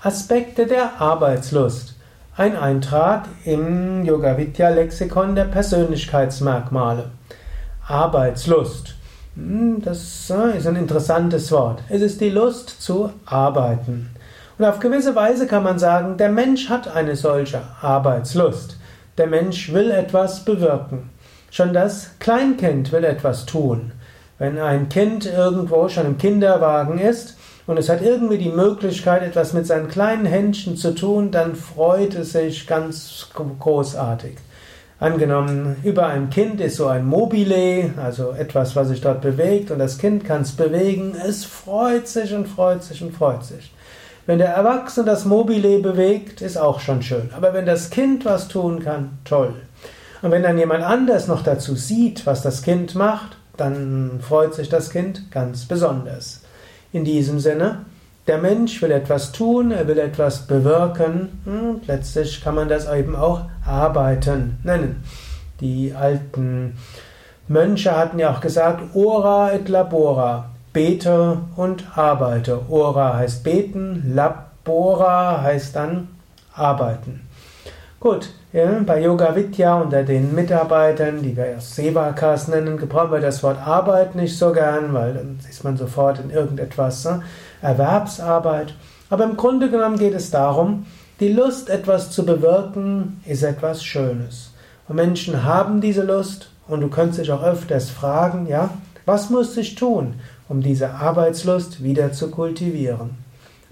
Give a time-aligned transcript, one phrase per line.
[0.00, 1.96] Aspekte der Arbeitslust.
[2.36, 7.10] Ein Eintrag im Yoga Vidya Lexikon der Persönlichkeitsmerkmale.
[7.84, 8.94] Arbeitslust.
[9.34, 11.82] Hm, das äh, ist ein interessantes Wort.
[11.88, 14.10] Es ist die Lust zu arbeiten.
[14.56, 18.76] Und auf gewisse Weise kann man sagen, der Mensch hat eine solche Arbeitslust.
[19.16, 21.10] Der Mensch will etwas bewirken.
[21.50, 23.90] Schon das Kleinkind will etwas tun.
[24.38, 27.36] Wenn ein Kind irgendwo schon im Kinderwagen ist,
[27.68, 32.14] und es hat irgendwie die Möglichkeit, etwas mit seinen kleinen Händchen zu tun, dann freut
[32.14, 34.38] es sich ganz großartig.
[34.98, 39.80] Angenommen, über einem Kind ist so ein Mobile, also etwas, was sich dort bewegt, und
[39.80, 43.70] das Kind kann es bewegen, es freut sich und freut sich und freut sich.
[44.24, 47.28] Wenn der Erwachsene das Mobile bewegt, ist auch schon schön.
[47.36, 49.52] Aber wenn das Kind was tun kann, toll.
[50.22, 54.70] Und wenn dann jemand anders noch dazu sieht, was das Kind macht, dann freut sich
[54.70, 56.40] das Kind ganz besonders.
[56.92, 57.84] In diesem Sinne,
[58.26, 61.40] der Mensch will etwas tun, er will etwas bewirken.
[61.44, 65.02] Hm, letztlich kann man das eben auch Arbeiten nennen.
[65.60, 66.78] Die alten
[67.48, 72.60] Mönche hatten ja auch gesagt, ora et labora, bete und arbeite.
[72.68, 76.08] Ora heißt beten, labora heißt dann
[76.54, 77.27] arbeiten.
[78.00, 83.42] Gut, ja, bei Yoga Vidya unter den Mitarbeitern, die wir Sevakas nennen, gebrauchen wir das
[83.42, 87.22] Wort Arbeit nicht so gern, weil dann ist man sofort in irgendetwas ne?
[87.60, 88.74] Erwerbsarbeit.
[89.10, 90.86] Aber im Grunde genommen geht es darum,
[91.18, 94.52] die Lust, etwas zu bewirken, ist etwas Schönes.
[94.86, 98.70] Und Menschen haben diese Lust und du könntest dich auch öfters fragen, ja,
[99.06, 103.18] was muss ich tun, um diese Arbeitslust wieder zu kultivieren?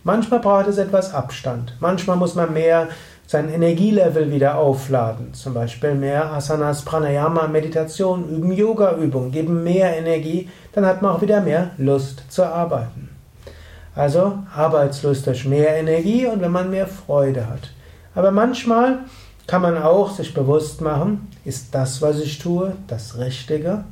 [0.02, 1.76] Manchmal braucht es etwas Abstand.
[1.80, 2.88] Manchmal muss man mehr
[3.26, 5.34] sein Energielevel wieder aufladen.
[5.34, 11.22] Zum Beispiel mehr Asanas, Pranayama, Meditation üben, Yoga-Übungen geben mehr Energie, dann hat man auch
[11.22, 13.10] wieder mehr Lust zu arbeiten.
[13.96, 17.70] Also Arbeitslust durch mehr Energie und wenn man mehr Freude hat.
[18.14, 19.00] Aber manchmal
[19.46, 23.84] kann man auch sich bewusst machen, ist das, was ich tue, das Richtige?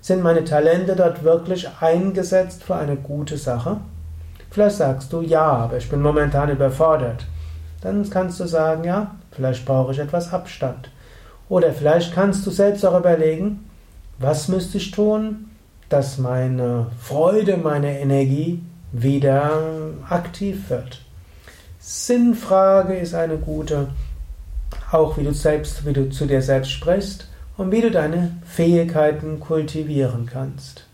[0.00, 3.78] Sind meine Talente dort wirklich eingesetzt für eine gute Sache?
[4.50, 7.26] Vielleicht sagst du ja, aber ich bin momentan überfordert
[7.80, 10.90] dann kannst du sagen, ja, vielleicht brauche ich etwas Abstand.
[11.48, 13.68] Oder vielleicht kannst du selbst auch überlegen,
[14.18, 15.50] was müsste ich tun,
[15.88, 18.62] dass meine Freude, meine Energie
[18.92, 19.62] wieder
[20.08, 21.00] aktiv wird.
[21.78, 23.88] Sinnfrage ist eine gute,
[24.90, 29.40] auch wie du selbst, wie du zu dir selbst sprichst und wie du deine Fähigkeiten
[29.40, 30.84] kultivieren kannst.